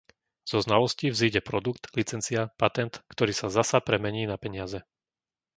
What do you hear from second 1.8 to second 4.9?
licencia, patent, ktorý sa zasa premení na peniaze.